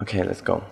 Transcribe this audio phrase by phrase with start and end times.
[0.00, 0.62] Okay, let's go.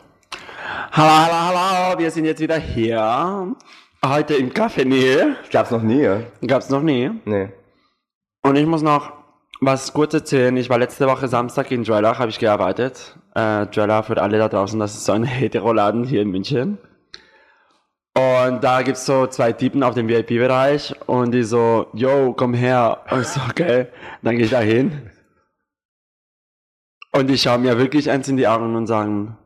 [0.92, 3.56] Hallo, hallo, hallo, wir sind jetzt wieder hier.
[4.04, 5.34] Heute im Café Nähe.
[5.50, 6.08] Gab's noch nie?
[6.46, 7.10] Gab's noch nie.
[7.24, 7.48] Nee.
[8.42, 9.14] Und ich muss noch
[9.60, 10.56] was kurz erzählen.
[10.56, 13.16] Ich war letzte Woche Samstag in Dwellach, habe ich gearbeitet.
[13.34, 16.78] Äh, Dwellach für alle da draußen, das ist so ein Heteroladen hier in München.
[18.14, 23.02] Und da gibt's so zwei Typen auf dem VIP-Bereich und die so, yo, komm her.
[23.10, 23.88] Und ich so, okay.
[24.22, 25.10] Dann gehe ich da hin.
[27.16, 29.38] Und die schauen mir wirklich eins in die Augen und sagen,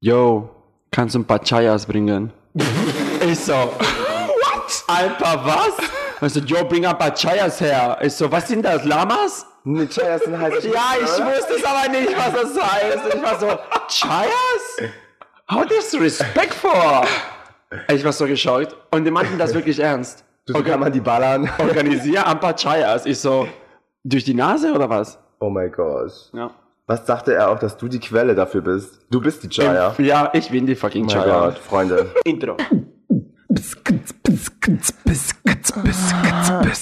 [0.00, 0.48] yo,
[0.92, 2.32] kannst du ein paar Chayas bringen?
[3.20, 4.84] ich so, what?
[4.86, 5.76] Ein paar was?
[6.20, 7.98] Und so, yo, bring ein paar Chayas her.
[8.02, 9.44] Ich so, was sind das, Lamas?
[9.64, 13.14] Nee, Chayas sind heiße Ja, ich wusste es aber nicht, was das heißt.
[13.14, 13.46] Ich war so,
[13.88, 14.92] Chayas?
[15.50, 17.02] How disrespectful?
[17.92, 18.76] Ich war so geschockt.
[18.92, 20.24] Und die meinten das wirklich ernst.
[20.46, 21.50] So kann man die ballern.
[21.58, 23.06] Organisier ein paar Chayas.
[23.06, 23.48] Ich so,
[24.04, 25.18] durch die Nase oder was?
[25.40, 26.30] Oh mein Gott.
[26.32, 26.52] Ja.
[26.88, 29.00] Was dachte er auch, dass du die Quelle dafür bist?
[29.10, 29.94] Du bist die Chaya.
[29.98, 31.40] Ja, ich bin die fucking Oh mein Chaya.
[31.40, 32.14] Gott, Freunde.
[32.24, 32.56] Intro.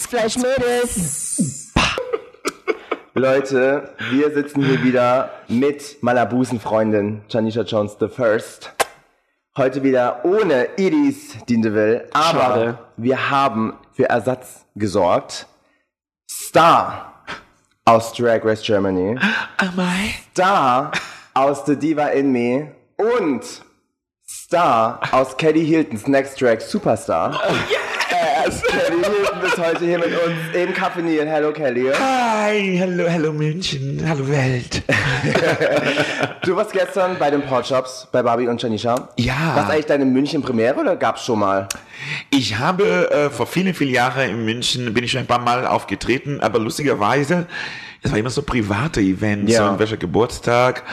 [0.09, 1.73] Fleischmodus.
[3.15, 8.75] Leute, wir sitzen hier wieder mit meiner Busenfreundin Janisha Jones the First.
[9.57, 12.79] Heute wieder ohne Idis Dindeville, aber Schade.
[12.97, 15.48] wir haben für Ersatz gesorgt.
[16.31, 17.16] Star
[17.87, 19.17] aus Drag Race Germany.
[20.33, 20.91] Star
[21.34, 23.42] aus The Diva in Me und
[24.29, 27.41] Star aus Kelly Hiltons Next Drag Superstar.
[27.70, 28.62] Yes!
[28.62, 31.27] Kelly Hilton ist heute hier mit uns im Café Neil.
[31.27, 31.91] Hello Kelly.
[31.99, 34.83] Hi, hallo, hallo München, hallo Welt.
[36.43, 39.09] Du warst gestern bei den Portshops bei Barbie und Janisha.
[39.19, 39.57] Ja.
[39.57, 41.69] War eigentlich deine München Premiere oder gab's schon mal?
[42.31, 45.67] Ich habe äh, vor vielen, vielen Jahren in München, bin ich schon ein paar Mal
[45.67, 47.47] aufgetreten, aber lustigerweise,
[48.03, 49.59] es war immer so private Events, Ja.
[49.59, 50.85] so irgendwelcher Geburtstag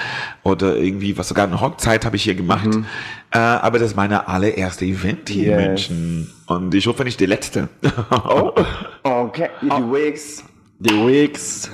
[0.42, 2.68] oder irgendwie, was sogar eine Hochzeit habe ich hier gemacht.
[3.32, 5.90] Äh, aber das ist meine allererste Event hier in Yes.
[5.90, 6.34] München.
[6.58, 7.70] Und ich hoffe nicht die letzte.
[9.04, 9.50] Okay.
[9.62, 10.44] Die Wigs.
[10.80, 11.70] Die Wigs.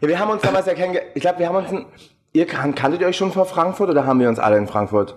[0.00, 1.10] Ja, wir haben uns damals ja kennengelernt.
[1.14, 1.70] Ich glaube, wir haben uns.
[1.70, 1.86] Ein,
[2.32, 5.14] ihr kan kanntet ihr euch schon vor Frankfurt oder haben wir uns alle in Frankfurt?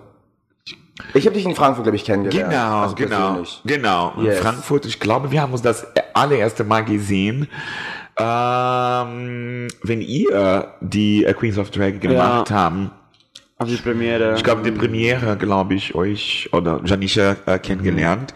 [1.12, 2.52] Ich habe dich in Frankfurt, glaube ich, kennengelernt.
[2.52, 4.12] Genau, Also genau, genau.
[4.16, 4.38] In Yes.
[4.38, 7.48] Frankfurt, ich glaube, wir haben uns das allererste Mal gesehen,
[8.16, 12.90] ähm, wenn ihr die Queens of Drag gemacht haben.
[13.56, 14.34] Auf die Premiere.
[14.36, 18.34] Ich glaube, die Premiere, glaube ich, euch oder Janisha äh, kennengelernt.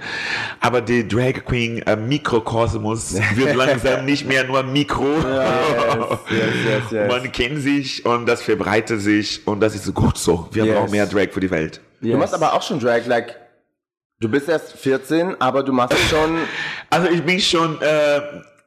[0.60, 5.06] Aber die Drag Queen äh, Mikrokosmos wird langsam nicht mehr nur Mikro.
[5.18, 7.08] Yes, yes, yes.
[7.08, 10.48] Man kennt sich und das verbreitet sich und das ist so gut so.
[10.52, 10.76] Wir Yes.
[10.76, 11.80] brauchen mehr Drag für die Welt.
[12.00, 13.34] Du machst aber auch schon Drag, like.
[14.20, 16.38] Du bist erst 14, aber du machst schon.
[16.90, 18.20] Also ich bin schon äh,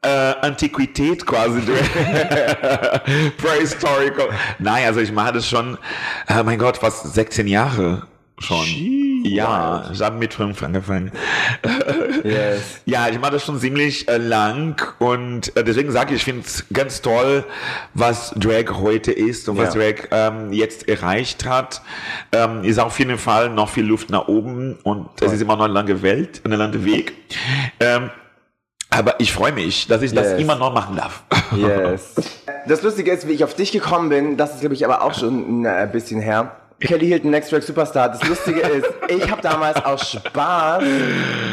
[0.04, 0.08] äh,
[0.42, 1.62] Antiquität quasi.
[3.38, 4.30] Prehistorical.
[4.60, 5.78] Nein, also ich mache das schon,
[6.28, 8.08] äh, mein Gott, fast 16 Jahre
[8.40, 8.66] schon.
[9.24, 11.12] ja, ich habe mit fünf angefangen.
[12.24, 12.82] Yes.
[12.86, 16.42] Ja, ich mache das schon ziemlich äh, lang und äh, deswegen sage ich, ich finde
[16.48, 17.44] es ganz toll,
[17.94, 19.82] was Drag heute ist und was Ja.
[19.82, 21.84] Drag ähm, jetzt erreicht hat.
[22.32, 25.66] Ähm, ist auf jeden Fall noch viel Luft nach oben und es ist immer noch
[25.66, 27.14] eine lange Welt, ein langer Weg.
[27.80, 28.10] Ähm,
[28.92, 30.40] aber ich freue mich, dass ich das Yes.
[30.42, 31.24] immer noch machen darf.
[31.56, 32.14] Yes.
[32.66, 35.14] Das Lustige ist, wie ich auf dich gekommen bin, das ist, glaube ich, aber auch
[35.14, 36.52] schon ein äh, bisschen her.
[36.80, 38.10] Kelly Hilton, Next Drag Superstar.
[38.10, 40.84] Das Lustige ist, ich habe damals aus Spaß,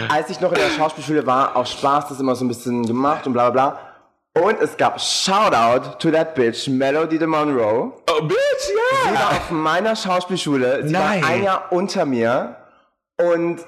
[0.08, 3.26] als ich noch in der Schauspielschule war, aus Spaß das immer so ein bisschen gemacht
[3.26, 3.78] und bla bla
[4.34, 4.42] bla.
[4.42, 7.92] Und es gab Shoutout to that bitch, Melody de Monroe.
[8.08, 8.72] Oh, bitch, Sie
[9.12, 9.20] ja!
[9.20, 10.86] war auf meiner Schauspielschule.
[10.86, 11.22] Sie Nein.
[11.22, 12.54] war ein Jahr unter mir.
[13.20, 13.58] Und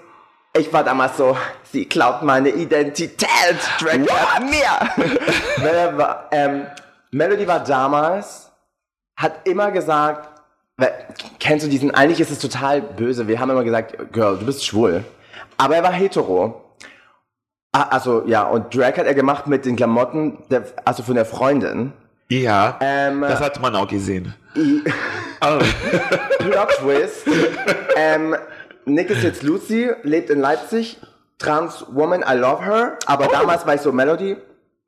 [0.56, 1.37] ich war damals so,
[1.71, 3.28] sie klaut meine Identität.
[3.78, 5.06] Drag gehört mir.
[5.62, 6.66] Melody war, ähm,
[7.11, 8.50] Melody war damals,
[9.16, 10.28] hat immer gesagt,
[11.39, 13.28] kennst du diesen, eigentlich ist es total böse.
[13.28, 15.05] Wir haben immer gesagt, Girl, du bist schwul.
[15.59, 16.65] Aber er war hetero.
[17.72, 21.27] Ah, Also, ja, und Drag hat er gemacht mit den Klamotten, der, also von der
[21.27, 21.93] Freundin.
[22.28, 24.34] Ja, Ähm, das hat man auch gesehen.
[26.39, 27.27] Plot Twist.
[27.97, 28.36] ähm,
[28.84, 30.98] Nick ist jetzt Lucy, lebt in Leipzig.
[31.38, 32.98] Trans Woman, I love her.
[33.06, 34.36] Aber damals war ich so Melody.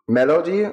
[0.06, 0.68] Melody.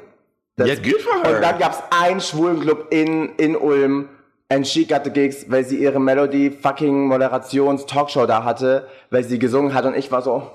[0.57, 1.35] Ja, good for her.
[1.35, 4.09] Und dann gab's einen schwulen Club in, in Ulm.
[4.51, 9.23] And she got the gigs, weil sie ihre Melody fucking Moderations Talkshow da hatte, weil
[9.23, 10.51] sie gesungen hat und ich war so.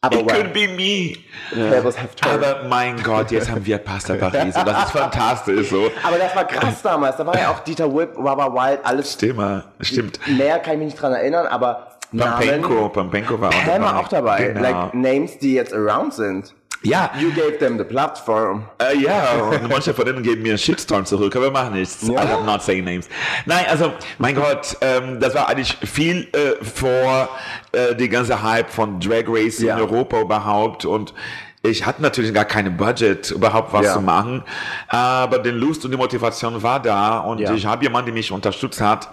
[0.00, 1.16] Aber It well, could be me.
[1.50, 2.44] turned.
[2.44, 5.90] Aber mein Gott, jetzt haben wir Pasta Paris und das ist fantastisch so.
[6.04, 7.16] Aber das war krass damals.
[7.16, 9.14] Da war ja auch Dieter Whip, Baba Wild, alles.
[9.14, 10.20] Stimmt, stimmt.
[10.28, 12.32] Mehr kann ich mich nicht dran erinnern, aber Namen.
[12.32, 13.80] Pampenko, Pampenko war auch Pam dabei.
[13.80, 14.44] war auch dabei.
[14.44, 14.60] Genau.
[14.60, 16.54] Like Names, die jetzt around sind.
[16.82, 18.64] Ja, You gave them the platform.
[18.80, 22.06] Äh, ja, und manche von denen geben mir einen Shitstorm zurück, aber wir machen nichts.
[22.06, 22.24] Ja.
[22.24, 23.08] I am not saying names.
[23.46, 27.28] Nein, also, mein Gott, ähm, das war eigentlich viel äh, vor
[27.72, 29.74] äh, die ganze Hype von Drag Race Ja.
[29.76, 31.14] in Europa überhaupt und
[31.62, 33.94] ich hatte natürlich gar keine Budget, überhaupt was Ja.
[33.94, 34.44] zu machen,
[34.86, 38.80] aber die Lust und die Motivation war da und ich habe jemanden, der mich unterstützt
[38.80, 39.08] hat,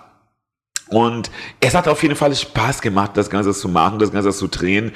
[0.90, 4.48] und es hat auf jeden Fall Spaß gemacht, das Ganze zu machen, das Ganze zu
[4.48, 4.92] drehen.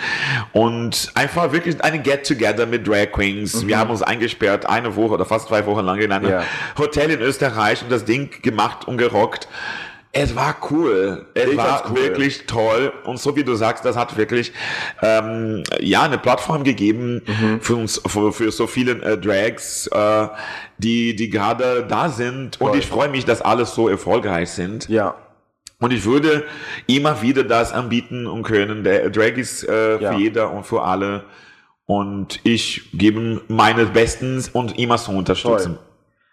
[0.53, 3.65] Und einfach wirklich eine Get-Together mit Drag Queens.
[3.67, 6.31] Wir haben uns eingesperrt, eine Woche oder fast zwei Wochen lang in einem Mhm.
[6.31, 6.43] Ja.
[6.77, 9.47] Hotel in Österreich und das Ding gemacht und gerockt.
[10.11, 11.27] Es war cool.
[11.35, 11.95] Es Ich war cool.
[11.97, 12.91] wirklich toll.
[13.05, 14.53] Und so wie du sagst, das hat wirklich
[15.03, 17.61] ähm, ja eine Plattform gegeben Mhm.
[17.61, 20.27] für uns, für, für so vielen äh, Drags, äh,
[20.79, 22.59] die die gerade da sind.
[22.59, 22.77] Und Voll.
[22.79, 24.89] ich freue mich, dass alle so erfolgreich sind.
[24.89, 25.15] Ja.
[25.81, 26.43] Und ich würde
[26.87, 28.83] immer wieder das anbieten und können.
[28.83, 30.11] Der Drag ist äh, Ja.
[30.13, 31.23] für jeder und für alle.
[31.85, 35.79] Und ich gebe meines Bestens und immer so unterstützen.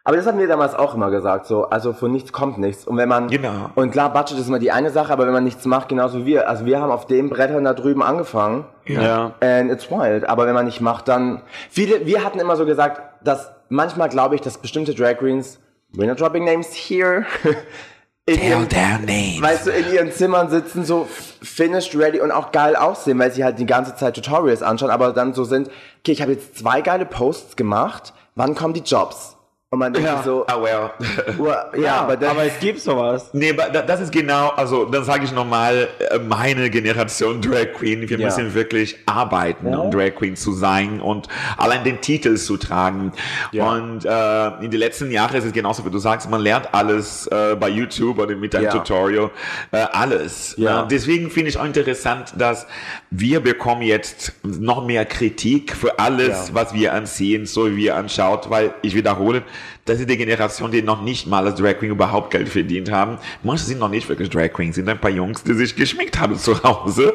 [0.04, 2.87] Aber das haben wir damals auch immer gesagt, so, also von nichts kommt nichts.
[2.87, 3.70] Und wenn man, Genau.
[3.75, 6.26] und klar, Budget ist immer die eine Sache, aber wenn man nichts macht, genauso wie
[6.26, 6.49] wir.
[6.49, 8.66] Also wir haben auf dem Brettern da drüben angefangen.
[8.84, 9.32] Ja.
[9.40, 10.28] And it's wild.
[10.28, 14.37] Aber wenn man nicht macht, dann, viele, wir hatten immer so gesagt, dass manchmal glaube
[14.37, 15.58] ich, dass bestimmte Drag Queens,
[15.96, 17.25] we're not dropping names here,
[18.26, 18.67] in ihrem,
[19.06, 19.40] names.
[19.40, 21.06] weißt du, in ihren Zimmern sitzen, so
[21.43, 25.12] finished, ready und auch geil aussehen, weil sie halt die ganze Zeit Tutorials anschauen, aber
[25.12, 25.69] dann so sind,
[26.00, 29.36] okay, ich habe jetzt zwei geile Posts gemacht, wann kommen die Jobs?
[29.68, 30.22] Und man denkt Ja.
[30.22, 30.90] so, Ah, well.
[31.38, 33.30] well, ja, aber dann, aber es gibt sowas.
[33.32, 37.72] Nee, aber da- das ist genau, also dann sage ich nochmal, äh, meine Generation Drag
[37.76, 38.26] Queen, wir Ja.
[38.26, 39.78] müssen wirklich arbeiten, Ja.
[39.78, 41.26] um Drag Queen zu sein und
[41.56, 43.10] allein den Titel zu tragen.
[43.50, 43.68] Ja.
[43.72, 47.26] Und äh, in den letzten Jahren ist es genauso, wie du sagst, man lernt alles
[47.26, 48.70] äh, bei YouTube oder mit einem Ja.
[48.70, 49.30] Tutorial,
[49.72, 50.54] äh, alles.
[50.58, 50.82] Ja.
[50.82, 52.68] Und deswegen finde ich auch interessant, dass
[53.10, 56.54] wir bekommen jetzt noch mehr Kritik für alles, Ja.
[56.54, 59.42] was wir ansehen, so wie wir anschaut, weil ich wiederhole,
[59.85, 63.19] das ist die Generation, die noch nicht mal als Drag Queen überhaupt Geld verdient haben.
[63.43, 66.37] Manche sind noch nicht wirklich Drag Queens, sind ein paar Jungs, die sich geschminkt haben
[66.37, 67.14] zu Hause.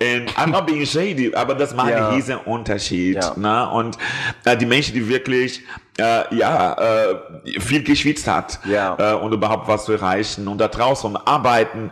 [0.00, 2.06] And I'm not being shady, aber das macht Ja.
[2.08, 3.16] einen riesen Unterschied.
[3.16, 3.34] Ja.
[3.36, 3.70] Ne?
[3.70, 3.98] Und
[4.44, 5.62] äh, die Menschen, die wirklich
[5.98, 8.96] äh, ja, äh, viel geschwitzt hat Ja.
[8.98, 11.90] äh, und überhaupt was zu erreichen und da draußen arbeiten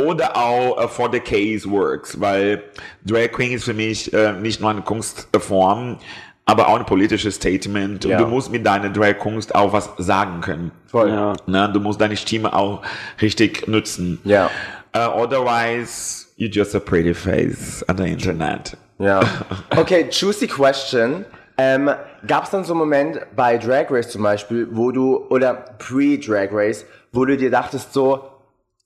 [0.00, 2.62] oder auch äh, for the case works, weil
[3.04, 5.98] Drag Queen ist für mich äh, nicht nur eine Kunstform,
[6.46, 8.18] aber auch ein politisches Statement Ja.
[8.18, 10.70] und du musst mit deiner Drag Kunst auch was sagen können.
[10.86, 11.08] voll.
[11.08, 11.32] Ja.
[11.46, 11.70] Ne?
[11.72, 12.82] Du musst deine Stimme auch
[13.22, 14.20] richtig nutzen.
[14.24, 14.50] Ja.
[14.96, 18.76] Uh, otherwise, you're just a pretty face on the internet.
[18.98, 19.20] Ja.
[19.76, 21.24] Okay, juicy question.
[21.56, 21.90] Ähm,
[22.26, 26.48] Gab es dann so einen Moment bei Drag Race zum Beispiel, wo du, oder pre-Drag
[26.52, 28.24] Race, wo du dir dachtest so,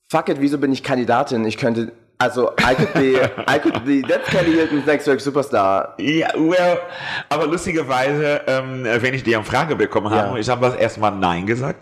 [0.09, 1.45] fuck it, wieso bin ich Kandidatin?
[1.45, 3.15] Ich könnte, also, I could be,
[3.47, 5.93] I could be, that's Kelly Hilton's Next Drag Superstar.
[5.97, 6.79] Ja, well,
[7.29, 10.37] aber lustigerweise, ähm, wenn ich die Frage bekommen habe, Ja.
[10.37, 11.79] ich habe das erstmal Nein gesagt.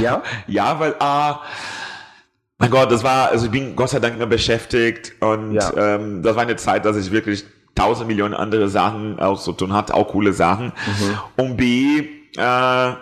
[0.00, 0.22] Ja?
[0.46, 1.40] ja, weil, ah,
[2.58, 5.72] mein Gott, das war, also ich bin Gott sei Dank immer beschäftigt und Ja.
[5.76, 7.44] ähm, das war eine Zeit, dass ich wirklich
[7.74, 10.66] tausend Millionen andere Sachen auch zu tun hatte, auch coole Sachen.
[10.66, 11.18] Mhm.
[11.44, 12.06] Und B,
[12.36, 12.92] äh,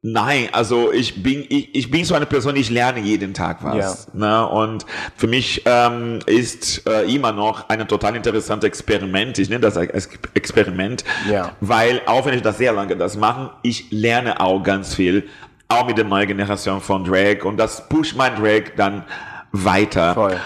[0.00, 4.12] Nein, also ich bin ich, ich bin so eine Person, ich lerne jeden Tag was.
[4.14, 4.46] Ne?
[4.48, 4.86] Und
[5.16, 9.38] für mich ähm, ist äh, immer noch ein total interessantes Experiment.
[9.40, 11.50] Ich nenne das als Experiment, Ja.
[11.60, 15.28] weil auch wenn ich das sehr lange das mache, ich lerne auch ganz viel,
[15.66, 19.04] auch mit der neuen Generation von Drag und das pusht mein Drag dann
[19.50, 20.14] weiter.
[20.14, 20.36] Voll.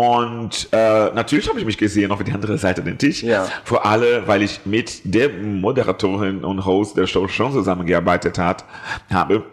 [0.00, 3.22] Und äh, natürlich habe ich mich gesehen auf die andere Seite den Tisch.
[3.22, 3.46] Ja.
[3.64, 8.64] Vor allem, weil ich mit der Moderatorin und Host der Show schon zusammengearbeitet hat,
[9.12, 9.44] habe.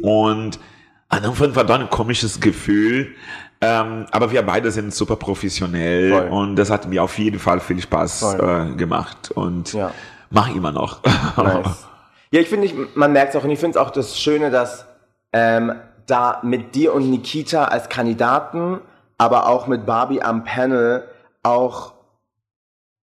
[0.00, 0.60] Und
[1.08, 3.08] am Anfang war da ein komisches Gefühl.
[3.60, 6.28] Ähm, aber wir beide sind super professionell Voll.
[6.28, 9.90] und das hat mir auf jeden Fall viel Spaß äh, gemacht und Ja.
[10.30, 11.00] mache immer noch.
[11.36, 11.86] Nice.
[12.30, 14.84] Ja, ich finde, man merkt es auch und ich finde es auch das Schöne, dass
[15.32, 15.72] ähm,
[16.06, 18.78] da mit dir und Nikita als Kandidaten,
[19.18, 21.04] aber auch mit Barbie am Panel
[21.42, 21.92] auch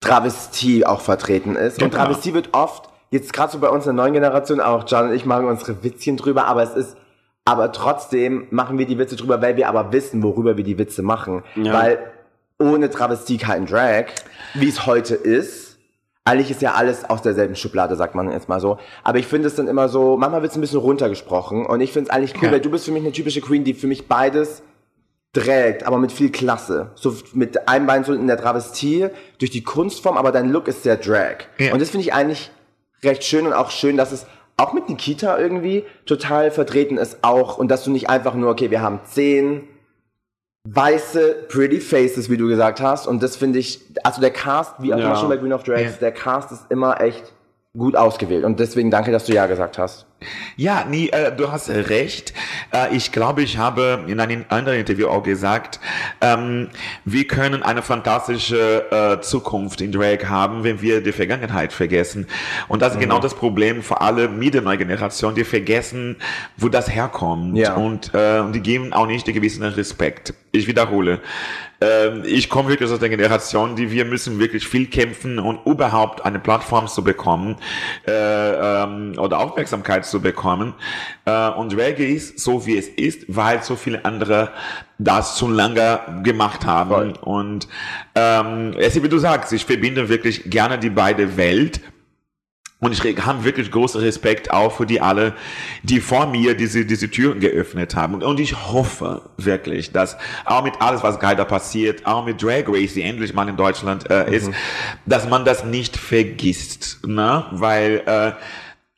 [0.01, 1.82] Travestie auch vertreten ist.
[1.82, 2.03] Und Genau.
[2.03, 5.13] Travestie wird oft, jetzt gerade so bei uns in der neuen Generation, auch John und
[5.15, 6.98] ich machen unsere Witzchen drüber, aber es ist,
[7.46, 11.01] aber trotzdem machen wir die Witze drüber, weil wir aber wissen, worüber wir die Witze
[11.03, 11.43] machen.
[11.55, 11.74] Ja.
[11.74, 12.00] Weil
[12.60, 14.05] ohne Travestie kein Drag,
[14.53, 15.77] wie es heute ist,
[16.25, 18.77] eigentlich ist ja alles aus derselben Schublade, sagt man jetzt mal so.
[19.03, 21.65] Aber ich finde es dann immer so, manchmal wird es ein bisschen runtergesprochen.
[21.65, 22.51] Und ich finde es eigentlich cool, Ja.
[22.53, 24.63] weil du bist für mich eine typische Queen, die für mich beides
[25.34, 26.92] trägt, aber mit viel Klasse.
[26.96, 29.08] So mit einem Bein so in der Travestie,
[29.40, 31.46] durch die Kunstform, aber dein Look ist sehr Drag.
[31.58, 31.74] Ja.
[31.74, 32.52] Und das finde ich eigentlich
[33.04, 34.25] recht schön und auch schön, dass es
[34.56, 38.70] auch mit Nikita irgendwie total vertreten ist auch und dass du nicht einfach nur, okay,
[38.70, 39.68] wir haben zehn
[40.70, 43.08] weiße, pretty faces, wie du gesagt hast.
[43.08, 45.06] Und das finde ich, also der Cast, wie auch Ja.
[45.08, 45.98] immer schon bei Queen of Drags, Ja.
[46.00, 47.34] der Cast ist immer echt
[47.78, 48.46] gut ausgewählt.
[48.46, 50.06] Und deswegen danke, dass du Ja gesagt hast.
[50.56, 52.34] Ja, nee, äh, du hast recht.
[52.74, 55.80] Äh, ich glaube, ich habe in einem anderen Interview auch gesagt,
[56.22, 56.70] ähm,
[57.06, 62.27] wir können eine fantastische äh, Zukunft in Drag haben, wenn wir die Vergangenheit vergessen.
[62.68, 66.18] Und das ist genau das Problem für alle mit der neuen Generation, die vergessen,
[66.58, 67.58] wo das herkommt.
[67.58, 67.75] Ja.
[67.75, 70.34] Und äh, die geben auch nicht den gewissen Respekt.
[70.51, 71.20] Ich wiederhole.
[71.84, 76.24] Ähm, ich komme wirklich aus der Generation, die wir müssen wirklich viel kämpfen, um überhaupt
[76.24, 77.58] eine Plattform zu bekommen
[78.08, 80.74] äh, ähm, oder Aufmerksamkeit zu bekommen.
[81.25, 84.51] Äh, und Reggae ist so, wie es ist, weil so viele andere
[84.98, 86.89] das zu lange gemacht haben.
[86.89, 87.13] Voll.
[87.22, 87.67] Und
[88.15, 91.82] ähm, es ist, wie du sagst, ich verbinde wirklich gerne die beide Welt.
[92.84, 95.36] Und ich habe wirklich großen Respekt auch für die alle,
[95.84, 98.22] die vor mir diese, diese Türen geöffnet haben.
[98.22, 102.96] Und ich hoffe wirklich, dass auch mit alles, was gerade passiert, auch mit Drag Race,
[102.96, 104.51] die endlich mal in Deutschland äh, ist,
[105.05, 107.00] dass man das nicht vergisst.
[107.08, 107.46] Ne?
[107.51, 108.32] Weil äh,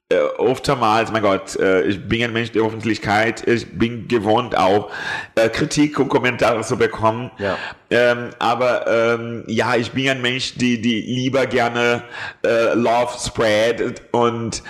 [0.10, 4.92] äh, oftmals, mein Gott, äh, ich bin ein Mensch der Öffentlichkeit, ich bin gewohnt auch
[5.34, 7.32] äh, Kritik und Kommentare zu bekommen.
[7.40, 7.58] Ja.
[7.90, 12.04] Ähm, aber ähm, ja, ich bin ein Mensch, die, die lieber gerne
[12.46, 14.62] äh, Love spread und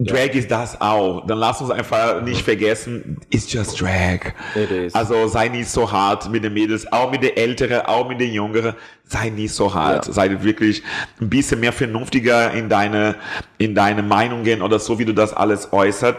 [0.00, 1.24] Drag ist das auch.
[1.26, 4.32] Dann lass uns einfach nicht vergessen, it's just Drag.
[4.56, 4.94] It is.
[4.94, 8.32] Also sei nicht so hart mit den Mädels, auch mit den Älteren, auch mit den
[8.32, 8.74] Jüngeren.
[9.04, 10.06] Sei nicht so hart.
[10.06, 10.12] Ja.
[10.12, 10.82] Sei wirklich
[11.20, 13.14] ein bisschen mehr vernünftiger in deine,
[13.58, 16.16] in deine Meinungen oder so, wie du das alles äußert.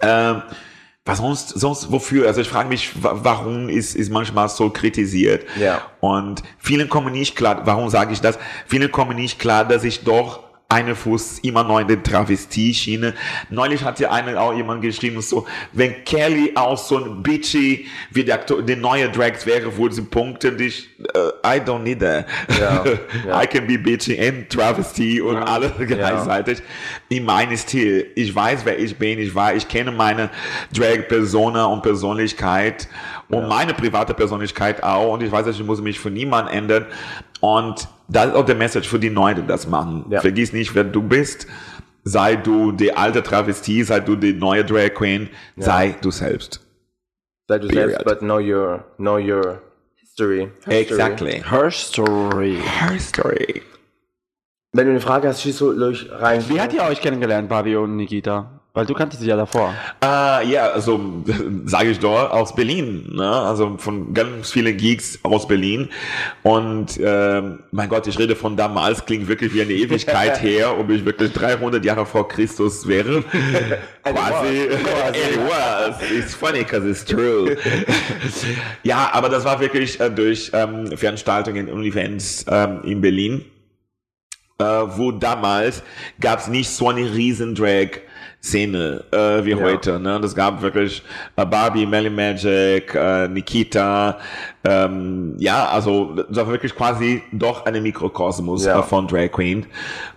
[0.00, 0.42] Ähm,
[1.04, 2.26] was sonst, sonst wofür?
[2.26, 5.44] Also ich frage mich, wa- warum ist, ist manchmal so kritisiert?
[5.58, 5.82] Ja.
[6.00, 8.38] Und vielen kommen nicht klar, warum sage ich das?
[8.66, 13.14] Vielen kommen nicht klar, dass ich doch eine Fuß immer noch in der Travestie-Schiene.
[13.50, 18.24] Neulich hat ja einer auch jemand geschrieben, so, wenn Kelly auch so ein bitchy wie
[18.24, 22.26] der, der neue Drags wäre, wo sie punkten dich, äh, I don't need that.
[22.58, 22.84] Ja,
[23.26, 23.42] ja.
[23.42, 26.60] I can be bitchy and travesty und alle gleichzeitig
[27.10, 28.10] in meinem Stil.
[28.16, 29.20] Ich weiß, wer ich bin.
[29.20, 30.30] Ich weiß, ich kenne meine
[30.74, 32.88] Drag-Persona und Persönlichkeit
[33.28, 35.12] und meine private Persönlichkeit auch.
[35.12, 36.86] Und ich weiß, ich muss mich für niemanden ändern.
[37.46, 40.06] Und das ist auch der Message für die Neuen, die das machen.
[40.10, 40.20] Ja.
[40.20, 41.46] Vergiss nicht, wer du bist.
[42.02, 46.60] Sei du die alte Travestie, sei du die neue Drag Queen, sei du selbst.
[47.48, 47.90] Sei du Period.
[47.90, 49.62] selbst, but know your, know your
[49.94, 50.50] history.
[50.56, 50.76] history.
[50.76, 51.42] Exactly.
[51.48, 52.58] Her Story.
[52.80, 53.62] Her story.
[54.72, 56.44] Wenn du eine Frage hast, schieß so durch rein.
[56.48, 58.55] Wie hat ihr euch kennengelernt, Barbie und Nikita?
[58.76, 59.72] Weil du kanntest sie ja davor.
[60.04, 61.00] Äh, ja, also
[61.64, 63.26] sage ich doch aus Berlin, ne?
[63.26, 65.88] also von ganz vielen Geeks aus Berlin.
[66.42, 70.90] Und ähm, mein Gott, ich rede von damals, klingt wirklich wie eine Ewigkeit her, ob
[70.90, 73.22] ich wirklich 300 Jahre vor Christus wäre.
[74.02, 74.64] Quasi.
[74.64, 75.96] It was.
[76.10, 77.56] It's funny because it's true.
[78.82, 83.42] ja, aber das war wirklich äh, durch ähm, Veranstaltungen und Events ähm, in Berlin
[84.58, 85.82] äh, wo damals
[86.20, 88.00] gab es nicht so eine riesen Drag
[88.46, 89.98] Szene äh, wie heute.
[89.98, 90.20] Ne?
[90.20, 91.02] Das gab wirklich
[91.36, 94.18] äh, Barbie, Melly Magic, äh, Nikita.
[94.64, 98.78] Ähm, ja, also das war wirklich quasi doch eine Mikrokosmos Ja.
[98.80, 99.66] äh, von Drag Queen.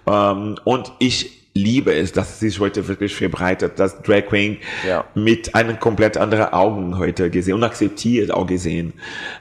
[0.08, 4.58] Ähm, und ich liebe es, dass es sich heute wirklich verbreitet, dass Drag Queen
[4.88, 5.04] Ja.
[5.16, 8.94] mit einem komplett anderen Augen heute gesehen und akzeptiert auch gesehen.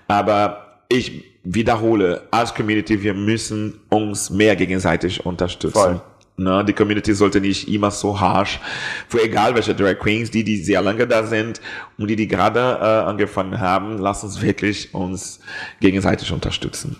[0.08, 5.78] Aber ich wiederhole, als Community, wir müssen uns mehr gegenseitig unterstützen.
[5.78, 6.00] Voll.
[6.40, 8.60] Ne, die Community sollte nicht immer so harsh,
[9.08, 11.60] für egal welche Drag Queens, die, die sehr lange da sind
[11.98, 15.40] und die, die gerade äh, angefangen haben, lass uns wirklich uns
[15.80, 16.96] gegenseitig unterstützen.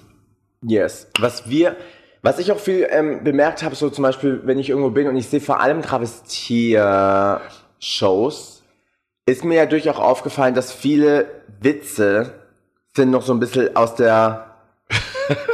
[0.62, 1.06] Yes.
[1.20, 1.76] Was wir,
[2.20, 5.14] was ich auch viel ähm, bemerkt habe, so zum Beispiel, wenn ich irgendwo bin und
[5.14, 8.64] ich sehe vor allem Travestier-Shows,
[9.24, 11.26] ist mir ja durchaus aufgefallen, dass viele
[11.60, 12.34] Witze
[12.96, 14.47] sind noch so ein bisschen aus der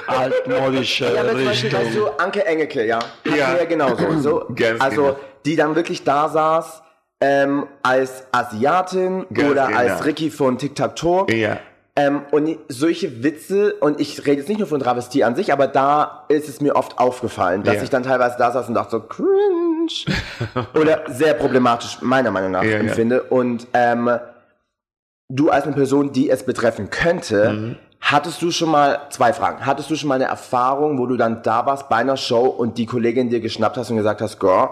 [0.07, 1.81] Altmodische Ja, zum Beispiel, Richtung.
[1.81, 2.97] weißt du, Anke Engelke, ja.
[2.99, 3.57] Hatten Ja.
[3.57, 4.19] ja genauso.
[4.21, 5.17] So, Ganz also, genau.
[5.45, 6.83] die dann wirklich da saß,
[7.21, 9.79] ähm, als Asiatin Ganz oder genau.
[9.79, 11.27] als Ricky von Tic Tac Toe.
[11.33, 11.59] Ja.
[11.97, 15.69] Ähm, und solche Witze, und ich rede jetzt nicht nur von Travestie an sich, aber
[15.69, 17.83] da ist es mir oft aufgefallen, dass Ja.
[17.85, 19.87] ich dann teilweise da saß und dachte so, cringe.
[20.75, 22.79] oder sehr problematisch, meiner Meinung nach, ja.
[22.79, 23.23] empfinde.
[23.23, 24.11] Und ähm,
[25.29, 27.77] du als eine Person, die es betreffen könnte, Mhm.
[28.05, 31.43] Hattest du schon mal, zwei Fragen, hattest du schon mal eine Erfahrung, wo du dann
[31.43, 34.69] da warst bei einer Show und die Kollegin dir geschnappt hast und gesagt hast, girl,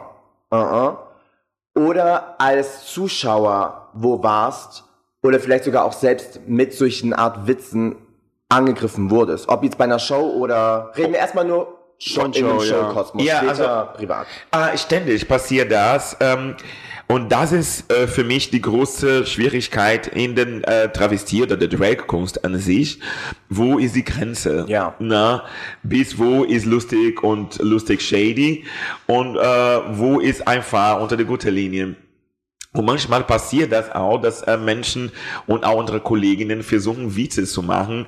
[0.52, 0.96] uh -uh.
[1.74, 4.84] oder als Zuschauer wo warst
[5.22, 7.96] oder vielleicht sogar auch selbst mit solchen Art Witzen
[8.48, 9.48] angegriffen wurdest.
[9.48, 12.64] Ob jetzt bei einer Show oder reden wir erstmal nur Show, Von in dem Show,
[12.64, 12.88] ja.
[12.88, 14.26] Showkosmos, Ja, also- privat.
[14.50, 16.16] Ah, ständig passiert das.
[16.20, 16.56] Ähm,
[17.08, 21.68] Und das ist äh, für mich die große Schwierigkeit in den äh, Travestie oder der
[21.68, 23.00] Drag-Kunst an sich.
[23.48, 24.64] Wo ist die Grenze?
[24.68, 24.94] Ja.
[24.98, 25.44] Na,
[25.82, 28.64] bis wo ist lustig und lustig shady
[29.06, 31.96] und äh, wo ist einfach unter der guten Linie?
[32.74, 35.12] Und manchmal passiert das auch, dass äh, Menschen
[35.46, 38.06] und auch unsere Kolleginnen versuchen, Witze zu machen,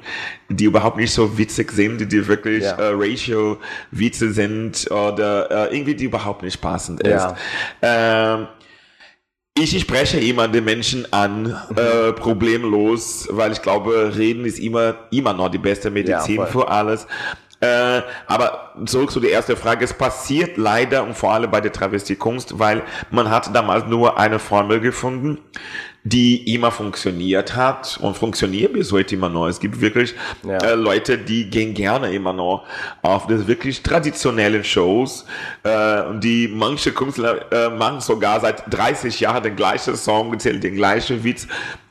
[0.49, 2.77] die überhaupt nicht so witzig sind, die wirklich Ja.
[2.79, 7.11] äh, Ratio-Witze sind oder äh, irgendwie die überhaupt nicht passend ist.
[7.11, 7.37] Ja.
[7.83, 8.47] Ähm,
[9.57, 15.33] ich spreche immer den Menschen an, äh, problemlos, weil ich glaube, reden ist immer, immer
[15.33, 17.07] noch die beste Medizin Ja, für alles.
[17.65, 19.85] Äh, aber zurück zu der ersten Frage.
[19.85, 24.39] Es passiert leider und vor allem bei der Travestiekunst, weil man hat damals nur eine
[24.39, 25.39] Formel gefunden,
[26.07, 29.47] die immer funktioniert hat und funktioniert bis heute immer noch.
[29.49, 30.15] Es gibt wirklich
[30.47, 30.59] Ja.
[30.59, 32.67] äh, Leute, die gehen gerne immer noch
[33.01, 35.25] auf das wirklich traditionellen Shows,
[35.63, 40.61] äh, und die manche Künstler äh, machen sogar seit 30 Jahren den gleichen Song, erzählen
[40.61, 41.47] den gleichen Witz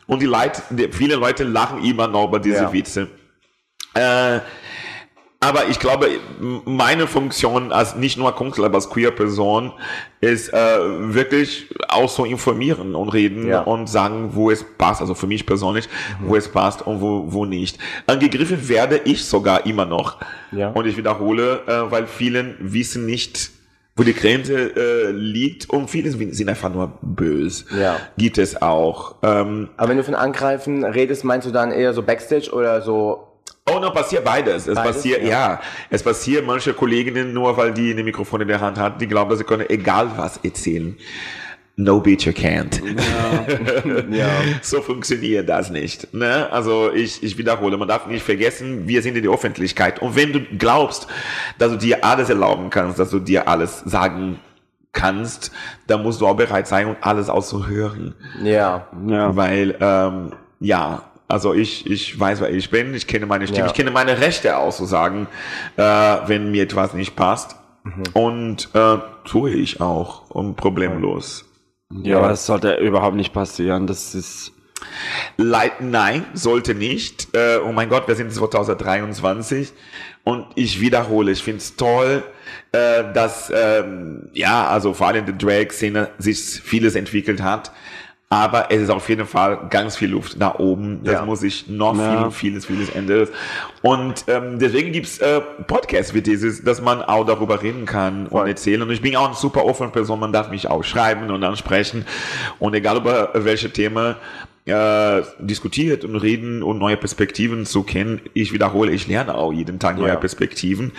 [0.05, 2.73] und die Leute, die, viele Leute lachen immer noch über diese Ja.
[2.73, 3.07] Witze.
[3.95, 4.39] Äh,
[5.43, 6.07] aber ich glaube,
[6.65, 9.71] meine Funktion als nicht nur Künstler, aber als queer Person
[10.21, 10.55] ist äh,
[11.13, 13.61] wirklich auch so informieren und reden Ja.
[13.61, 15.01] und sagen, wo es passt.
[15.01, 15.89] Also für mich persönlich,
[16.21, 17.77] wo es passt und wo, wo nicht.
[18.07, 20.17] Angegriffen werde ich sogar immer noch.
[20.51, 20.69] Ja.
[20.69, 23.51] Und ich wiederhole, äh, weil vielen wissen nicht,
[23.95, 27.65] wo die Grenze äh, liegt und viele sind einfach nur böse.
[27.79, 27.97] Ja.
[28.17, 29.15] Gibt es auch.
[29.21, 33.27] Ähm, Aber wenn du von Angreifen redest, meinst du dann eher so Backstage oder so?
[33.65, 34.67] Oh, no, passiert beides.
[34.67, 35.29] Es Beides, passiert, ja.
[35.29, 35.61] ja.
[35.89, 39.29] Es passiert manche Kolleginnen nur, weil die ein Mikrofon in der Hand hat, die glauben,
[39.29, 40.97] dass sie können egal was erzählen.
[41.75, 42.81] No bitch, you can't.
[44.15, 44.29] Ja.
[44.61, 46.13] So funktioniert das nicht.
[46.13, 46.51] Ne?
[46.51, 49.99] Also ich, ich wiederhole, man darf nicht vergessen, wir sind in der Öffentlichkeit.
[49.99, 51.07] Und wenn du glaubst,
[51.57, 54.39] dass du dir alles erlauben kannst, dass du dir alles sagen
[54.91, 55.51] kannst,
[55.87, 58.13] dann musst du auch bereit sein, um alles auszuhören.
[58.43, 58.87] Ja.
[59.07, 59.35] Ja.
[59.35, 61.01] Weil, ähm, ja,
[61.33, 63.65] also ich, ich weiß, wer ich bin, ich kenne meine Stimme, Ja.
[63.67, 65.25] ich kenne meine Rechte auszusagen,
[65.77, 67.55] äh, wenn mir etwas nicht passt.
[67.83, 68.03] Mhm.
[68.13, 71.45] Und äh, tue ich auch und problemlos.
[72.03, 73.87] Ja, aber das sollte überhaupt nicht passieren.
[73.87, 74.51] Das ist.
[75.37, 77.29] Leid, nein, sollte nicht.
[77.35, 79.73] Äh, oh mein Gott, wir sind 2023
[80.23, 82.23] und ich wiederhole, ich finde es toll,
[82.73, 87.71] äh, dass ähm, ja, also vor allem in der Drag-Szene sich vieles entwickelt hat.
[88.33, 91.01] Aber es ist auf jeden Fall ganz viel Luft da oben.
[91.03, 91.25] Das Ja.
[91.25, 92.31] muss ich noch Ja.
[92.31, 93.27] viel, vieles, vieles ändern.
[93.83, 98.47] Und ähm, deswegen gibt's äh, Podcasts wie dieses, dass man auch darüber reden kann und
[98.47, 98.81] erzählen.
[98.81, 100.19] Und ich bin auch eine super offene Person.
[100.19, 102.05] Man darf mich auch schreiben und ansprechen.
[102.57, 104.15] Und egal über welche Themen
[104.65, 108.21] äh, diskutiert und reden und neue Perspektiven zu kennen.
[108.33, 110.15] Ich wiederhole, ich lerne auch jeden Tag neue Ja.
[110.15, 110.91] Perspektiven.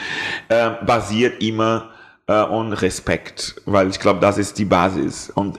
[0.49, 1.90] Äh, basiert immer
[2.29, 5.31] äh, und Respekt, weil ich glaube, das ist die Basis.
[5.35, 5.59] Und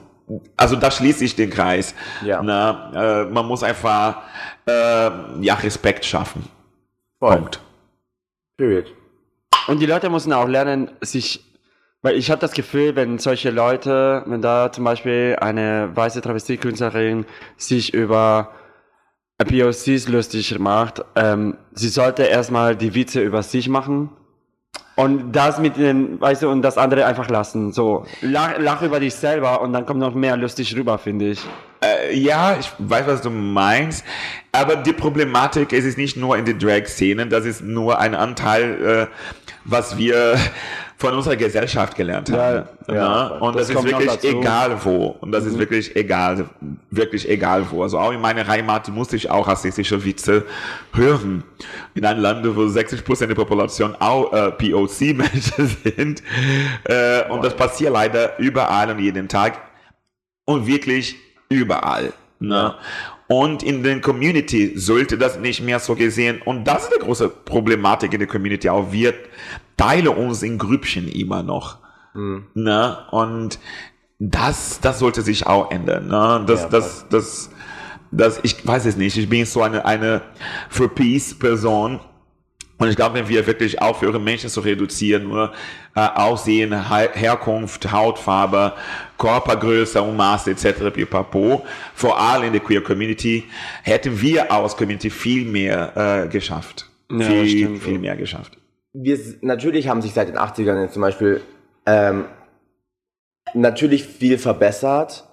[0.56, 1.94] also da schließe ich den Kreis.
[2.24, 2.42] Ja.
[2.42, 4.22] Na, äh, man muss einfach
[4.66, 5.10] äh,
[5.40, 6.44] ja Respekt schaffen.
[7.18, 7.36] Voll.
[7.36, 7.60] Punkt.
[8.56, 8.92] Period.
[9.68, 11.42] Und die Leute müssen auch lernen, sich.
[12.02, 17.24] Weil ich habe das Gefühl, wenn solche Leute, wenn da zum Beispiel eine weiße Travestiekünstlerin
[17.56, 18.52] sich über
[19.38, 24.10] POCs lustig macht, ähm, sie sollte erstmal die Witze über sich machen
[24.96, 27.72] und das mit den, weißt du, und das andere einfach lassen.
[27.72, 31.40] So, lach, lach über dich selber und dann kommt noch mehr lustig rüber, finde ich.
[31.84, 34.04] Äh, ja, ich weiß, was du meinst.
[34.52, 38.82] Aber die Problematik es ist nicht nur in den Drag-Szenen, das ist nur ein Anteil,
[38.82, 39.06] äh,
[39.66, 40.38] was wir
[40.98, 42.66] von unserer Gesellschaft gelernt haben.
[42.88, 44.22] Ja, ja, und das, das ist wirklich.
[44.22, 44.40] Mhm.
[44.40, 45.16] egal wo.
[45.20, 46.48] Und das ist wirklich egal,
[46.90, 47.82] wirklich egal wo.
[47.82, 50.44] Also auch in meiner Heimat musste ich auch rassistische Witze
[50.94, 51.44] hören.
[51.94, 56.22] In einem Land, wo 60 Prozent der Population auch äh, POC-Menschen sind.
[56.84, 59.60] Äh, und das passiert leider überall und jeden Tag.
[60.46, 61.16] Und wirklich
[61.50, 62.12] überall.
[62.38, 62.74] Ne?
[63.28, 66.40] Und in der Community sollte das nicht mehr so gesehen.
[66.44, 68.92] Und das ist die große Problematik in der Community auch.
[68.92, 69.14] Wir
[69.76, 71.78] teilen uns in Grüppchen immer noch.
[72.54, 72.98] Ne?
[73.10, 73.58] Und
[74.18, 76.06] das, das sollte sich auch ändern.
[76.06, 76.44] Ne?
[76.46, 77.50] Das, Ja, das, das,
[78.12, 79.16] das, ich weiß es nicht.
[79.16, 80.22] Ich bin so eine, eine
[80.68, 82.00] für Peace Person.
[82.78, 85.52] Und ich glaube, wenn wir wirklich aufhören, Menschen zu reduzieren, nur
[85.94, 88.74] äh, Aussehen, He Herkunft, Hautfarbe,
[89.16, 90.92] Körpergröße und Maße etc.
[90.92, 93.44] pipapo, vor allem in der Queer Community,
[93.82, 96.90] hätten wir als Community viel mehr äh, geschafft.
[97.10, 97.82] Ja, viel, stimmt.
[97.82, 98.58] viel mehr geschafft.
[98.92, 101.40] wir, natürlich haben sich seit den 80ern jetzt zum Beispiel
[101.86, 102.26] ähm,
[103.54, 105.24] natürlich viel verbessert,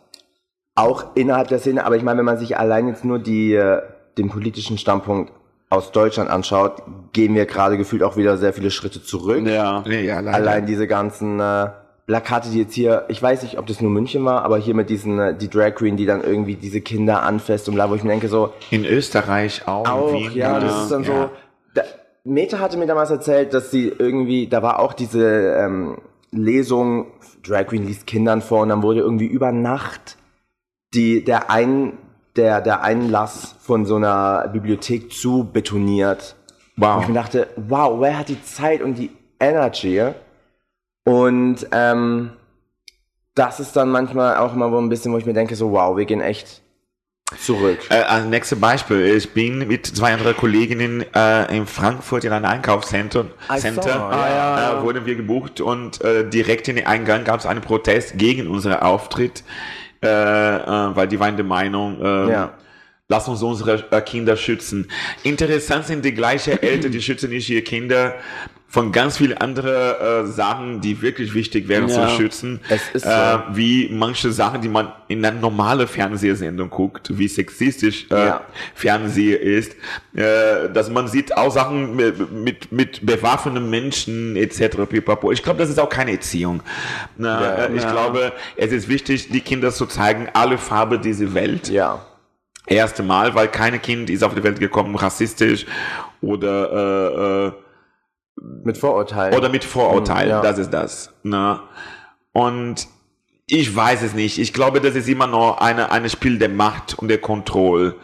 [0.75, 3.81] auch innerhalb der Szene, aber ich meine, wenn man sich allein jetzt nur die, äh,
[4.17, 5.31] den politischen Standpunkt
[5.73, 9.45] aus Deutschland anschaut, gehen wir gerade gefühlt auch wieder sehr viele Schritte zurück.
[9.45, 9.83] Ja.
[9.87, 10.35] Nee, ja, leider.
[10.37, 11.69] Allein diese ganzen, äh,
[12.05, 14.89] Plakate, die jetzt hier, ich weiß nicht, ob das nur München war, aber hier mit
[14.89, 18.03] diesen, äh, die Drag Queen, die dann irgendwie diese Kinder anfasst und bla, wo ich
[18.03, 19.87] mir denke so, In Österreich auch.
[19.87, 21.07] auch, Wien, ja, das ist dann ja.
[21.07, 21.29] so,
[21.73, 21.83] da,
[22.25, 25.97] Meta hatte mir damals erzählt, dass sie irgendwie, da war auch diese ähm,
[26.31, 27.07] Lesung,
[27.45, 30.17] Drag Queen liest Kindern vor und dann wurde irgendwie über Nacht
[30.93, 31.93] die, der ein,
[32.35, 36.35] der, der Einlass von so einer Bibliothek zu betoniert.
[36.77, 36.95] Wow.
[36.95, 40.01] Und ich mir dachte, wow, wer hat die Zeit und die Energy?
[41.05, 42.31] Und ähm,
[43.35, 45.95] das ist dann manchmal auch immer so ein bisschen, wo ich mir denke, so wow,
[45.97, 46.61] wir gehen echt
[47.39, 47.79] zurück.
[47.89, 49.15] Äh, ein nächstes Beispiel.
[49.15, 53.25] Ich bin mit zwei anderen Kolleginnen äh, in Frankfurt in einem Einkaufscenter.
[53.57, 54.79] Center, ja.
[54.79, 58.47] äh, wurden wir gebucht und äh, direkt in den Eingang gab es einen Protest gegen
[58.47, 59.43] unseren Auftritt,
[60.03, 62.53] äh, äh, weil die waren der Meinung, äh, Ja.
[63.07, 64.89] lass uns unsere äh, Kinder schützen.
[65.23, 68.15] Interessant sind die gleichen Eltern, die schützen nicht ihre Kinder
[68.73, 72.07] von ganz vielen anderen äh, Sachen, die wirklich wichtig wären Ja.
[72.07, 72.59] zu schützen.
[72.91, 73.07] Ist so.
[73.09, 78.41] äh, wie manche Sachen, die man in einer normalen Fernsehsendung guckt, wie sexistisch äh, Ja.
[78.73, 79.73] Fernsehen ist,
[80.15, 84.77] äh, dass man sieht auch Sachen mit, mit, mit bewaffneten Menschen etc.
[84.89, 85.31] Pipapo.
[85.31, 86.63] Ich glaube, das ist auch keine Erziehung.
[87.15, 91.31] Na, Ja, äh, ich glaube, es ist wichtig, die Kinder zu zeigen, alle Farben dieser
[91.35, 92.03] Welt Ja.
[92.65, 95.67] erste Mal, weil keine Kind ist auf die Welt gekommen rassistisch
[96.21, 97.51] oder äh, äh,
[98.35, 99.37] Mit Vorurteilen.
[99.37, 100.29] oder mit Vorurteilen.
[100.29, 100.41] Ja.
[100.41, 101.13] Das ist das.
[101.23, 101.59] Ne?
[102.31, 102.87] Und
[103.45, 104.39] ich weiß es nicht.
[104.39, 107.95] Ich glaube, das ist immer noch eine, ein Spiel der Macht und der Kontrolle.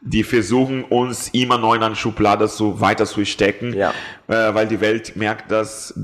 [0.00, 3.92] Die versuchen uns immer noch in eine Schublade so weiter zu stecken, Ja.
[4.28, 5.94] äh, weil die Welt merkt, dass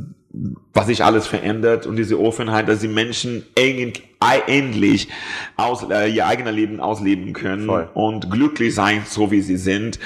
[0.73, 3.45] was sich alles verändert und diese Offenheit, dass die Menschen
[4.47, 5.09] endlich
[5.57, 7.89] aus, äh, ihr eigenes Leben ausleben können Voll.
[7.95, 9.99] und glücklich sein, so wie sie sind,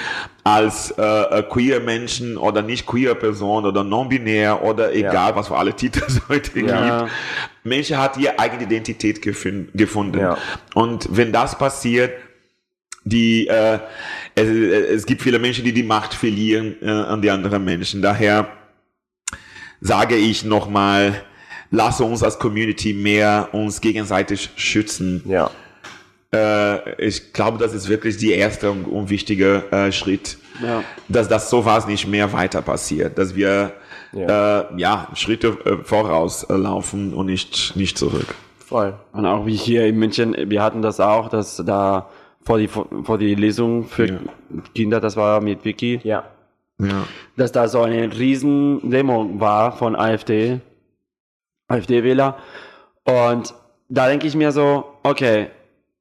[0.43, 5.57] als äh, äh, queer Menschen oder nicht queer Person oder non-binär oder egal, was für
[5.57, 6.99] alle Titel es heute Ja.
[7.01, 7.11] gibt.
[7.63, 10.19] Menschen hat ihre eigene Identität gefunden.
[10.19, 10.37] Ja.
[10.75, 12.11] Und wenn das passiert,
[13.03, 13.79] die äh,
[14.35, 18.01] es, es gibt viele Menschen, die die Macht verlieren äh, an die anderen Menschen.
[18.01, 18.47] Daher
[19.81, 21.21] sage ich nochmal,
[21.71, 25.23] lasse uns als Community mehr uns gegenseitig schützen.
[25.25, 25.49] Ja.
[26.33, 30.83] Äh, ich glaube, das ist wirklich die erste und, und wichtige äh, Schritt, Ja.
[31.07, 33.73] dass das sowas nicht mehr weiter passiert, dass wir
[34.13, 38.27] ja, äh, ja Schritte äh, voraus laufen und nicht nicht zurück.
[38.57, 38.93] Voll.
[39.13, 42.09] Und auch wie hier in München, wir hatten das auch, dass da
[42.43, 44.17] vor die, vor die Lesung für Ja.
[44.75, 46.23] Kinder, das war mit Vicky, Ja.
[46.81, 47.05] Ja.
[47.35, 50.61] dass da so eine riesen Demo war von AfD,
[51.67, 52.37] AfD-Wähler.
[53.03, 53.53] Und
[53.89, 55.49] da denke ich mir so, okay,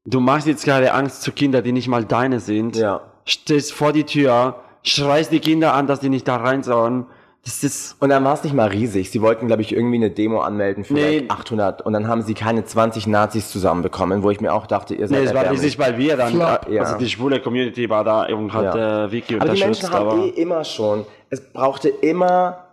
[0.04, 2.76] du machst jetzt gerade Angst zu Kindern, die nicht mal deine sind.
[2.76, 3.00] Ja.
[3.24, 7.06] Stehst vor die Tür, schreist die Kinder an, dass die nicht da rein sollen.
[7.44, 9.10] Das ist, Und dann war es nicht mal riesig.
[9.10, 11.20] Sie wollten, glaube ich, irgendwie eine Demo anmelden für Nee.
[11.20, 14.94] like 800 und dann haben sie keine 20 Nazis zusammenbekommen, wo ich mir auch dachte,
[14.94, 16.82] ihr seid nee, es war riesig, weil wir dann, Flop, äh, ja.
[16.82, 19.04] also die schwule Community war da und hat Ja.
[19.06, 19.82] äh, Vicky Aber die unterstützt.
[19.82, 22.64] Menschen haben aber eh immer schon, es brauchte immer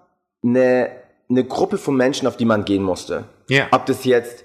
[0.44, 0.90] eine,
[1.30, 3.26] eine Gruppe von Menschen, auf die man gehen musste.
[3.50, 3.68] Ja.
[3.72, 4.44] Ob das jetzt,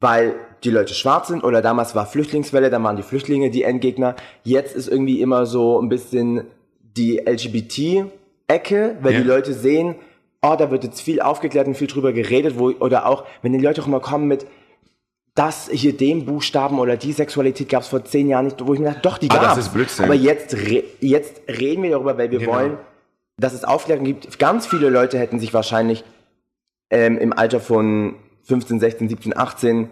[0.00, 4.16] weil die Leute schwarz sind oder damals war Flüchtlingswelle, dann waren die Flüchtlinge die Endgegner.
[4.42, 6.44] Jetzt ist irgendwie immer so ein bisschen
[6.80, 7.26] die
[8.50, 9.20] LGBT-Ecke, weil Ja.
[9.20, 9.96] die Leute sehen,
[10.42, 13.58] oh, da wird jetzt viel aufgeklärt und viel drüber geredet, wo, oder auch, wenn die
[13.60, 14.46] Leute auch immer kommen mit,
[15.34, 18.80] das hier den Buchstaben oder die Sexualität gab es vor zehn Jahren nicht, wo ich
[18.80, 19.58] mir dachte, doch, die Ah, gab's.
[19.58, 20.06] ist Blödsinn.
[20.06, 22.52] Aber jetzt, re jetzt reden wir darüber, weil wir Genau.
[22.52, 22.78] wollen,
[23.38, 24.38] dass es Aufklärung gibt.
[24.38, 26.04] Ganz viele Leute hätten sich wahrscheinlich
[26.90, 29.90] ähm, im Alter von 15, 16, 17, 18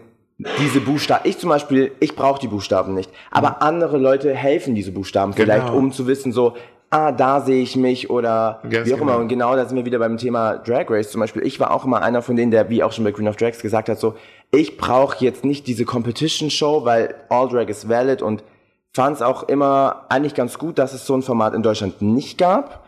[0.58, 4.90] diese Buchstaben, ich zum Beispiel, ich brauche die Buchstaben nicht, aber andere Leute helfen diese
[4.92, 5.76] Buchstaben vielleicht, Genau.
[5.78, 6.54] um zu wissen, so,
[6.94, 9.12] ah, da sehe ich mich oder Ganz wie auch immer.
[9.12, 9.20] genau.
[9.20, 11.44] Und genau da sind wir wieder beim Thema Drag Race zum Beispiel.
[11.44, 13.60] Ich war auch immer einer von denen, der, wie auch schon bei Queen of Drags
[13.60, 14.14] gesagt hat, so,
[14.50, 18.44] ich brauche jetzt nicht diese Competition Show, weil All Drag is valid und
[18.92, 22.38] fand es auch immer eigentlich ganz gut, dass es so ein Format in Deutschland nicht
[22.38, 22.83] gab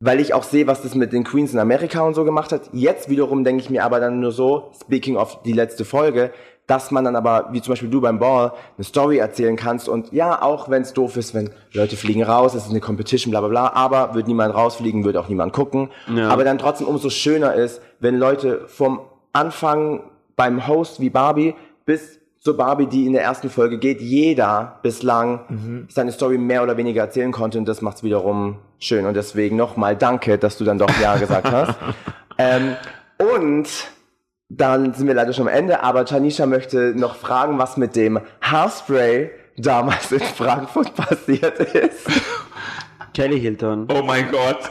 [0.00, 2.68] weil ich auch sehe, was das mit den Queens in Amerika und so gemacht hat.
[2.72, 6.32] Jetzt wiederum denke ich mir aber dann nur so, speaking of die letzte Folge,
[6.66, 10.12] dass man dann aber, wie zum Beispiel du beim Ball, eine Story erzählen kannst und
[10.12, 13.40] ja, auch wenn es doof ist, wenn Leute fliegen raus, es ist eine Competition, bla
[13.40, 15.90] bla bla, aber wird niemand rausfliegen, wird auch niemand gucken.
[16.14, 16.28] Ja.
[16.28, 19.00] Aber dann trotzdem umso schöner ist, wenn Leute vom
[19.32, 20.02] Anfang
[20.34, 21.54] beim Host wie Barbie
[21.84, 26.76] bis zur Barbie, die in der ersten Folge geht, jeder bislang seine Story mehr oder
[26.76, 29.04] weniger erzählen konnte und das macht's wiederum schön.
[29.04, 31.76] Und deswegen nochmal danke, dass du dann doch Ja gesagt hast.
[32.38, 32.76] ähm,
[33.18, 33.66] und
[34.48, 38.20] dann sind wir leider schon am Ende, aber Tanisha möchte noch fragen, was mit dem
[38.40, 42.06] Haarspray damals in Frankfurt passiert ist.
[43.12, 43.88] Kelly Hilton.
[43.90, 44.70] Oh mein Gott.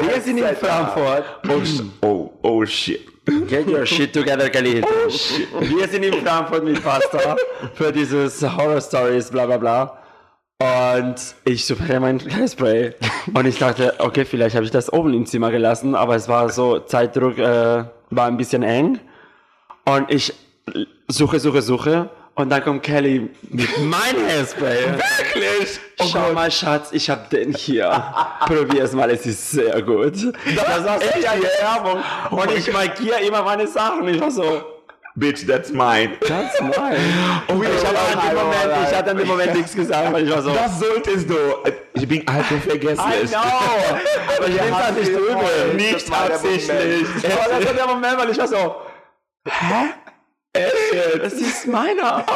[0.00, 1.24] Wir sind in Frankfurt.
[1.46, 1.60] Oh,
[2.06, 3.15] oh, oh shit.
[3.26, 4.82] Get your shit together, Kelly.
[5.60, 7.36] Wir sind in Frankfurt mit Pasta
[7.74, 9.98] für dieses Horror Stories, bla bla bla.
[10.58, 12.94] Und ich suche mein Hairspray.
[13.34, 16.48] Und ich dachte, okay, vielleicht habe ich das oben im Zimmer gelassen, aber es war
[16.50, 19.00] so, Zeitdruck äh, war ein bisschen eng.
[19.84, 20.32] Und ich
[21.08, 22.08] suche, suche, suche.
[22.36, 24.78] Und dann kommt Kelly mit mein Hairspray.
[25.40, 25.80] Wirklich?
[26.12, 27.90] Schau mal, Schatz, ich hab den hier.
[28.46, 30.14] Probier es mal, es ist sehr gut.
[30.54, 32.02] Das war echt eine Werbung.
[32.30, 34.06] Und ich markiere immer meine Sachen.
[34.08, 34.62] Ich war so,
[35.18, 36.18] Bitch, that's mine.
[36.20, 36.98] that's mine.
[37.48, 40.30] Und ich habe an dem Moment, ich hatte an dem Moment nichts gesagt, weil ich
[40.30, 41.34] war so, Das solltest du.
[41.94, 43.30] Ich bin alt und I vergesslich.
[43.30, 43.38] know.
[44.36, 45.74] Aber ich bin da nicht übel.
[45.74, 47.06] Nicht Das absichtlich.
[47.24, 48.76] Aber das war der Moment, weil ich war so,
[49.48, 49.86] hä?
[51.22, 52.24] Das ist meiner.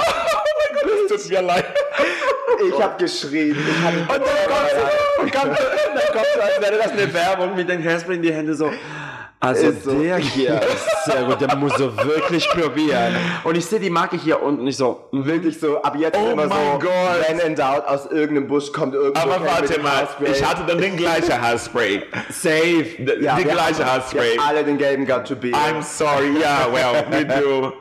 [1.13, 1.67] Es tut mir leid.
[2.69, 3.57] Ich habe geschrien.
[3.57, 7.69] Ich hab, Und dann kommt kommt, dann kommt so, als wäre das eine Werbung mit
[7.69, 8.71] den Hairspray in die Hände so.
[9.43, 9.99] Also so.
[10.03, 13.17] der hier ist sehr gut, der muss so wirklich probieren.
[13.45, 16.47] Und ich sehe die Marke hier unten, ich so, wirklich so, ab jetzt Oh immer
[16.47, 17.27] mein so, Gott.
[17.27, 20.95] when in doubt, aus irgendeinem Busch kommt irgendwo Aber warte mal, ich hatte dann den
[20.99, 22.03] gleichen Haarspray.
[22.29, 22.85] safe.
[22.99, 24.39] D- Ja, die wir gleiche haben- Haarspray.
[24.47, 25.49] Alle den gelben Got to be.
[25.53, 27.73] I'm sorry, yeah, well, we do.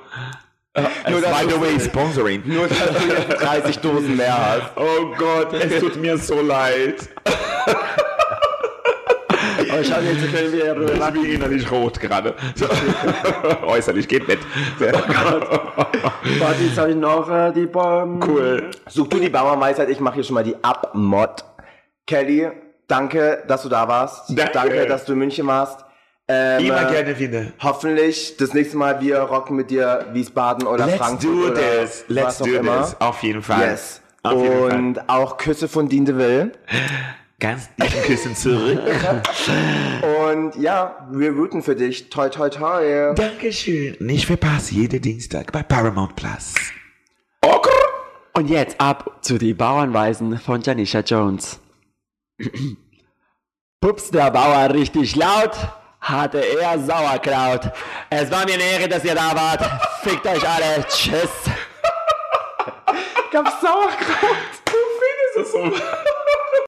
[0.76, 2.44] Nur, dass By the way, sponsoring.
[2.46, 4.72] Nur, dass du jetzt 30 Dosen mehr hast.
[4.76, 7.10] Oh Gott, es tut mir so leid.
[9.72, 12.34] Aber schau, jetzt können wir Ich bin innerlich rot gerade.
[12.56, 12.66] So.
[13.68, 14.40] Äußerlich geht nicht.
[16.40, 18.22] Warte, jetzt habe ich noch äh, die Bomben.
[18.28, 18.72] Cool.
[18.88, 21.44] Such du die Bauernweisheit, ich mache hier schon mal die Abmod.
[22.08, 22.50] Kelly,
[22.88, 24.32] danke, dass du da warst.
[24.54, 24.86] Danke.
[24.88, 25.86] dass du in München warst.
[26.32, 27.46] Ähm, Immer äh, gerne wieder.
[27.60, 32.06] Hoffentlich das nächste Mal wir rocken mit dir Wiesbaden oder Let's Frankfurt do oder this.
[32.08, 32.82] Let's was auch do immer.
[32.84, 32.96] this.
[33.00, 33.70] Auf jeden Fall.
[33.72, 34.02] Yes.
[34.22, 34.78] Auf jeden Fall.
[34.78, 36.52] Und auch Küsse von Dean DeVille.
[37.40, 38.80] Ganz dicken Küssen zurück.
[40.30, 42.10] Und ja, wir routen für dich.
[42.10, 43.14] Toi, toi, toi.
[43.16, 43.96] Dankeschön.
[44.00, 46.54] Nicht verpasst jeden Dienstag bei Paramount Plus.
[48.40, 51.60] Und jetzt ab zu die Bauernweisen von Janisha Jones.
[53.82, 55.58] Pups der Bauer richtig laut,
[56.02, 57.72] hatte er Sauerkraut.
[58.10, 59.62] Es war mir eine Ehre, dass ihr da wart.
[60.04, 60.86] Fickt euch alle.
[60.88, 61.22] Tschüss.
[63.32, 64.38] Gab's Sauerkraut?
[64.66, 65.72] Du findest es so.